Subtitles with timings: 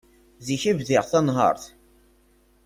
[0.47, 1.63] Zik i bdiɣ tanhert.